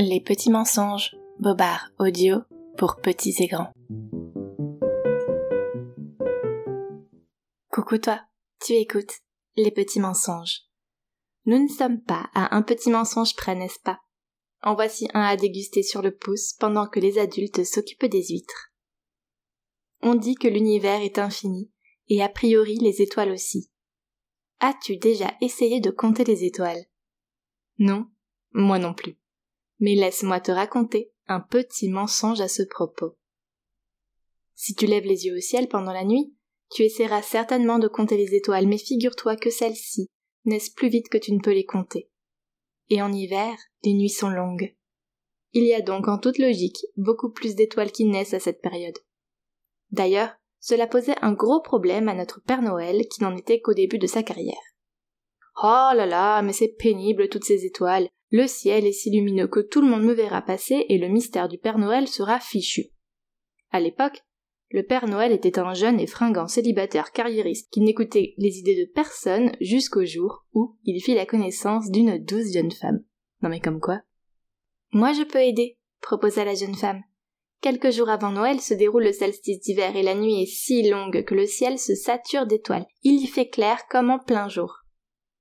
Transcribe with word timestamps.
Les 0.00 0.20
petits 0.20 0.50
mensonges, 0.50 1.16
Bobard 1.40 1.90
audio 1.98 2.42
pour 2.76 3.00
petits 3.00 3.34
et 3.40 3.48
grands. 3.48 3.72
Coucou 7.72 7.98
toi, 7.98 8.20
tu 8.64 8.74
écoutes 8.74 9.12
Les 9.56 9.72
petits 9.72 9.98
mensonges. 9.98 10.60
Nous 11.46 11.58
ne 11.60 11.66
sommes 11.66 12.00
pas 12.00 12.30
à 12.32 12.54
un 12.54 12.62
petit 12.62 12.90
mensonge 12.90 13.34
près, 13.34 13.56
n'est-ce 13.56 13.80
pas? 13.80 13.98
En 14.62 14.76
voici 14.76 15.08
un 15.14 15.22
à 15.22 15.36
déguster 15.36 15.82
sur 15.82 16.00
le 16.00 16.14
pouce 16.14 16.52
pendant 16.52 16.86
que 16.86 17.00
les 17.00 17.18
adultes 17.18 17.64
s'occupent 17.64 18.06
des 18.06 18.28
huîtres. 18.28 18.72
On 20.00 20.14
dit 20.14 20.36
que 20.36 20.46
l'univers 20.46 21.00
est 21.00 21.18
infini, 21.18 21.72
et 22.06 22.22
a 22.22 22.28
priori 22.28 22.76
les 22.76 23.02
étoiles 23.02 23.32
aussi. 23.32 23.72
As-tu 24.60 24.96
déjà 24.96 25.34
essayé 25.40 25.80
de 25.80 25.90
compter 25.90 26.22
les 26.22 26.44
étoiles? 26.44 26.84
Non, 27.78 28.06
moi 28.52 28.78
non 28.78 28.94
plus. 28.94 29.17
Mais 29.80 29.94
laisse-moi 29.94 30.40
te 30.40 30.50
raconter 30.50 31.12
un 31.26 31.40
petit 31.40 31.88
mensonge 31.88 32.40
à 32.40 32.48
ce 32.48 32.62
propos. 32.62 33.16
Si 34.54 34.74
tu 34.74 34.86
lèves 34.86 35.04
les 35.04 35.26
yeux 35.26 35.36
au 35.36 35.40
ciel 35.40 35.68
pendant 35.68 35.92
la 35.92 36.04
nuit, 36.04 36.34
tu 36.70 36.82
essaieras 36.82 37.22
certainement 37.22 37.78
de 37.78 37.88
compter 37.88 38.16
les 38.16 38.34
étoiles, 38.34 38.66
mais 38.66 38.78
figure-toi 38.78 39.36
que 39.36 39.50
celles-ci 39.50 40.08
naissent 40.44 40.70
plus 40.70 40.88
vite 40.88 41.08
que 41.08 41.18
tu 41.18 41.32
ne 41.32 41.40
peux 41.40 41.52
les 41.52 41.64
compter. 41.64 42.10
Et 42.90 43.02
en 43.02 43.12
hiver, 43.12 43.56
les 43.84 43.92
nuits 43.92 44.08
sont 44.08 44.30
longues. 44.30 44.74
Il 45.52 45.64
y 45.64 45.74
a 45.74 45.80
donc 45.80 46.08
en 46.08 46.18
toute 46.18 46.38
logique 46.38 46.84
beaucoup 46.96 47.30
plus 47.30 47.54
d'étoiles 47.54 47.92
qui 47.92 48.04
naissent 48.04 48.34
à 48.34 48.40
cette 48.40 48.60
période. 48.60 48.98
D'ailleurs, 49.90 50.34
cela 50.60 50.86
posait 50.86 51.16
un 51.22 51.32
gros 51.32 51.60
problème 51.60 52.08
à 52.08 52.14
notre 52.14 52.42
Père 52.42 52.62
Noël 52.62 53.06
qui 53.08 53.22
n'en 53.22 53.36
était 53.36 53.60
qu'au 53.60 53.74
début 53.74 53.98
de 53.98 54.06
sa 54.06 54.22
carrière. 54.22 54.56
Oh 55.62 55.90
là 55.94 56.06
là, 56.06 56.42
mais 56.42 56.52
c'est 56.52 56.68
pénible 56.68 57.28
toutes 57.28 57.44
ces 57.44 57.64
étoiles. 57.64 58.08
Le 58.30 58.46
ciel 58.46 58.86
est 58.86 58.92
si 58.92 59.10
lumineux 59.10 59.48
que 59.48 59.60
tout 59.60 59.80
le 59.80 59.88
monde 59.88 60.02
me 60.02 60.12
verra 60.12 60.42
passer 60.42 60.84
et 60.88 60.98
le 60.98 61.08
mystère 61.08 61.48
du 61.48 61.56
Père 61.56 61.78
Noël 61.78 62.08
sera 62.08 62.40
fichu. 62.40 62.90
À 63.70 63.80
l'époque, 63.80 64.22
le 64.70 64.82
Père 64.82 65.08
Noël 65.08 65.32
était 65.32 65.58
un 65.58 65.72
jeune 65.72 65.98
et 65.98 66.06
fringant 66.06 66.46
célibataire 66.46 67.12
carriériste 67.12 67.72
qui 67.72 67.80
n'écoutait 67.80 68.34
les 68.36 68.58
idées 68.58 68.76
de 68.76 68.90
personne 68.92 69.52
jusqu'au 69.62 70.04
jour 70.04 70.44
où 70.52 70.76
il 70.84 71.00
fit 71.00 71.14
la 71.14 71.24
connaissance 71.24 71.90
d'une 71.90 72.18
douce 72.18 72.52
jeune 72.52 72.70
femme. 72.70 73.02
Non 73.40 73.48
mais 73.48 73.60
comme 73.60 73.80
quoi? 73.80 74.02
Moi 74.92 75.14
je 75.14 75.22
peux 75.22 75.42
aider, 75.42 75.78
proposa 76.02 76.44
la 76.44 76.54
jeune 76.54 76.74
femme. 76.74 77.02
Quelques 77.62 77.90
jours 77.90 78.10
avant 78.10 78.30
Noël 78.30 78.60
se 78.60 78.74
déroule 78.74 79.04
le 79.04 79.12
solstice 79.12 79.60
d'hiver 79.60 79.96
et 79.96 80.02
la 80.02 80.14
nuit 80.14 80.42
est 80.42 80.46
si 80.46 80.88
longue 80.88 81.24
que 81.24 81.34
le 81.34 81.46
ciel 81.46 81.78
se 81.78 81.94
sature 81.94 82.46
d'étoiles. 82.46 82.86
Il 83.02 83.22
y 83.22 83.26
fait 83.26 83.48
clair 83.48 83.80
comme 83.88 84.10
en 84.10 84.18
plein 84.18 84.48
jour. 84.48 84.84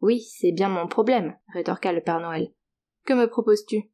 Oui, 0.00 0.22
c'est 0.38 0.52
bien 0.52 0.70
mon 0.70 0.88
problème, 0.88 1.36
rétorqua 1.52 1.92
le 1.92 2.00
Père 2.00 2.20
Noël. 2.20 2.50
Que 3.04 3.14
me 3.14 3.28
proposes-tu? 3.28 3.90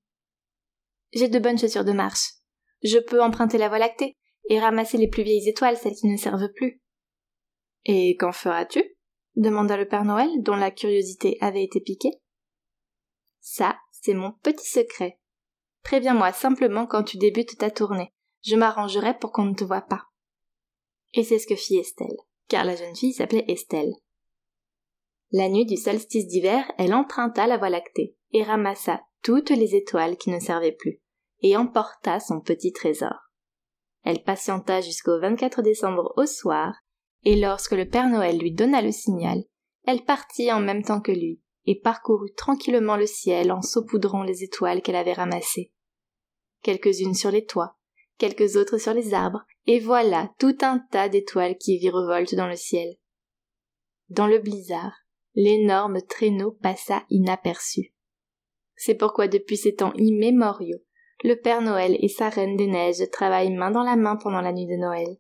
J'ai 1.13 1.29
de 1.29 1.39
bonnes 1.39 1.59
chaussures 1.59 1.85
de 1.85 1.93
marche. 1.93 2.35
Je 2.83 2.99
peux 2.99 3.23
emprunter 3.23 3.59
la 3.59 3.69
voie 3.69 3.79
lactée 3.79 4.17
et 4.49 4.61
ramasser 4.61 4.99
les 4.99 5.09
plus 5.09 5.23
vieilles 5.23 5.49
étoiles, 5.49 5.77
celles 5.77 5.95
qui 5.95 6.09
ne 6.09 6.17
servent 6.17 6.53
plus. 6.55 6.81
Et 7.85 8.17
qu'en 8.17 8.33
feras-tu? 8.33 8.97
demanda 9.35 9.77
le 9.77 9.87
Père 9.87 10.05
Noël, 10.05 10.31
dont 10.39 10.57
la 10.57 10.71
curiosité 10.71 11.37
avait 11.41 11.65
été 11.65 11.81
piquée. 11.81 12.21
Ça, 13.41 13.77
c'est 13.91 14.15
mon 14.15 14.33
petit 14.33 14.69
secret. 14.69 15.19
Préviens-moi 15.83 16.33
simplement 16.33 16.87
quand 16.87 17.05
tu 17.05 17.17
débutes 17.17 17.59
ta 17.59 17.71
tournée. 17.71 18.13
Je 18.43 18.57
m'arrangerai 18.57 19.19
pour 19.19 19.33
qu'on 19.33 19.45
ne 19.45 19.55
te 19.55 19.65
voie 19.65 19.83
pas. 19.83 20.05
Et 21.15 21.23
c'est 21.23 21.39
ce 21.39 21.47
que 21.47 21.55
fit 21.55 21.77
Estelle, 21.77 22.17
car 22.49 22.65
la 22.65 22.77
jeune 22.77 22.97
fille 22.97 23.13
s'appelait 23.13 23.45
Estelle. 23.49 23.93
La 25.39 25.51
nuit 25.51 25.67
du 25.67 25.77
solstice 25.77 26.27
d'hiver, 26.27 26.65
elle 26.79 26.95
emprunta 26.95 27.47
la 27.47 27.59
voie 27.59 27.69
lactée 27.69 28.17
et 28.33 28.43
ramassa 28.43 29.03
toutes 29.23 29.51
les 29.51 29.75
étoiles 29.75 30.17
qui 30.17 30.31
ne 30.31 30.41
servaient 30.41 30.73
plus, 30.73 31.03
et 31.41 31.59
emporta 31.59 32.21
son 32.21 32.41
petit 32.41 32.73
trésor. 32.73 33.13
Elle 34.03 34.23
patienta 34.23 34.81
jusqu'au 34.81 35.21
24 35.21 35.61
décembre 35.61 36.15
au 36.17 36.25
soir, 36.25 36.73
et 37.25 37.37
lorsque 37.37 37.73
le 37.73 37.87
Père 37.87 38.09
Noël 38.09 38.39
lui 38.39 38.51
donna 38.51 38.81
le 38.81 38.93
signal, 38.93 39.45
elle 39.87 40.07
partit 40.07 40.51
en 40.51 40.61
même 40.61 40.83
temps 40.83 41.03
que 41.03 41.13
lui, 41.13 41.43
et 41.67 41.79
parcourut 41.79 42.33
tranquillement 42.35 42.97
le 42.97 43.07
ciel 43.07 43.53
en 43.53 43.61
saupoudrant 43.61 44.23
les 44.23 44.43
étoiles 44.43 44.81
qu'elle 44.81 44.97
avait 44.97 45.13
ramassées. 45.13 45.71
Quelques-unes 46.63 47.13
sur 47.13 47.31
les 47.31 47.45
toits, 47.45 47.77
quelques 48.17 48.57
autres 48.57 48.79
sur 48.79 48.95
les 48.95 49.13
arbres, 49.13 49.45
et 49.67 49.81
voilà 49.81 50.31
tout 50.39 50.57
un 50.63 50.79
tas 50.91 51.11
d'étoiles 51.11 51.59
qui 51.59 51.77
virevoltent 51.77 52.37
dans 52.37 52.49
le 52.49 52.57
ciel. 52.57 52.97
Dans 54.09 54.29
le 54.29 54.39
blizzard, 54.39 54.95
l'énorme 55.37 56.01
traîneau 56.03 56.51
passa 56.51 57.05
inaperçu. 57.11 57.93
C'est 58.75 58.97
pourquoi 58.97 59.29
depuis 59.29 59.57
ces 59.57 59.75
temps 59.75 59.93
immémoriaux, 59.95 60.81
le 61.23 61.35
Père 61.35 61.63
Noël 61.63 61.97
et 62.01 62.09
sa 62.09 62.29
Reine 62.29 62.57
des 62.57 62.67
Neiges 62.67 63.09
travaillent 63.11 63.55
main 63.55 63.71
dans 63.71 63.83
la 63.83 63.97
main 63.97 64.17
pendant 64.17 64.41
la 64.41 64.53
nuit 64.53 64.67
de 64.67 64.77
Noël. 64.77 65.17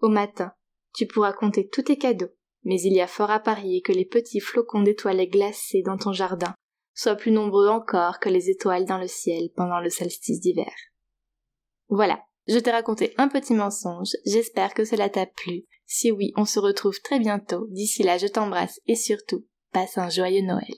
Au 0.00 0.08
matin, 0.08 0.52
tu 0.94 1.06
pourras 1.06 1.32
compter 1.32 1.68
tous 1.68 1.82
tes 1.82 1.98
cadeaux, 1.98 2.30
mais 2.64 2.80
il 2.80 2.92
y 2.92 3.00
a 3.00 3.06
fort 3.06 3.30
à 3.30 3.40
parier 3.40 3.82
que 3.82 3.92
les 3.92 4.04
petits 4.04 4.40
flocons 4.40 4.82
d'étoiles 4.82 5.28
glacées 5.28 5.82
dans 5.82 5.98
ton 5.98 6.12
jardin 6.12 6.54
soient 6.94 7.16
plus 7.16 7.32
nombreux 7.32 7.68
encore 7.68 8.18
que 8.18 8.28
les 8.28 8.50
étoiles 8.50 8.84
dans 8.84 8.98
le 8.98 9.08
ciel 9.08 9.50
pendant 9.56 9.80
le 9.80 9.90
solstice 9.90 10.40
d'hiver. 10.40 10.72
Voilà, 11.88 12.22
je 12.46 12.58
t'ai 12.58 12.70
raconté 12.70 13.14
un 13.18 13.28
petit 13.28 13.54
mensonge, 13.54 14.16
j'espère 14.26 14.74
que 14.74 14.84
cela 14.84 15.08
t'a 15.08 15.26
plu. 15.26 15.64
Si 15.86 16.10
oui, 16.10 16.32
on 16.36 16.44
se 16.44 16.58
retrouve 16.58 17.00
très 17.02 17.18
bientôt. 17.18 17.66
D'ici 17.70 18.02
là, 18.02 18.16
je 18.16 18.26
t'embrasse 18.26 18.80
et 18.86 18.94
surtout, 18.94 19.46
passe 19.72 19.98
un 19.98 20.08
joyeux 20.08 20.42
Noël. 20.42 20.74